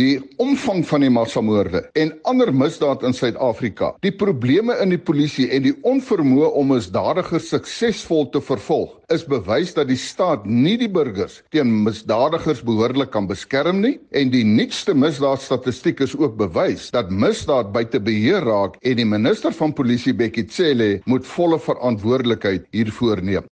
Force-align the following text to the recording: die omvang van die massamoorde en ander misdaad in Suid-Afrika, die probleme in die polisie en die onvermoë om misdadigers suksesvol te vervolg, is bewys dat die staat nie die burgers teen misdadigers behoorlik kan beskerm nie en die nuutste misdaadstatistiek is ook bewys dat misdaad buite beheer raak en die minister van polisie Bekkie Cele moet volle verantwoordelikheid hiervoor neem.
die 0.00 0.16
omvang 0.40 0.80
van 0.88 1.04
die 1.04 1.12
massamoorde 1.12 1.82
en 2.00 2.12
ander 2.30 2.52
misdaad 2.54 3.04
in 3.04 3.16
Suid-Afrika, 3.16 3.92
die 4.04 4.14
probleme 4.14 4.76
in 4.80 4.94
die 4.94 5.00
polisie 5.00 5.48
en 5.52 5.66
die 5.66 5.74
onvermoë 5.86 6.52
om 6.56 6.72
misdadigers 6.72 7.50
suksesvol 7.52 8.28
te 8.32 8.40
vervolg, 8.44 8.96
is 9.10 9.24
bewys 9.26 9.74
dat 9.74 9.88
die 9.90 9.98
staat 9.98 10.46
nie 10.46 10.76
die 10.80 10.88
burgers 10.90 11.40
teen 11.54 11.72
misdadigers 11.84 12.62
behoorlik 12.66 13.10
kan 13.14 13.26
beskerm 13.30 13.82
nie 13.82 13.96
en 14.16 14.30
die 14.32 14.44
nuutste 14.46 14.94
misdaadstatistiek 14.94 16.02
is 16.06 16.14
ook 16.18 16.38
bewys 16.38 16.88
dat 16.94 17.10
misdaad 17.10 17.72
buite 17.74 18.00
beheer 18.06 18.46
raak 18.46 18.78
en 18.80 19.00
die 19.00 19.08
minister 19.08 19.54
van 19.56 19.74
polisie 19.76 20.14
Bekkie 20.16 20.46
Cele 20.50 20.90
moet 21.10 21.26
volle 21.26 21.58
verantwoordelikheid 21.60 22.68
hiervoor 22.74 23.22
neem. 23.26 23.48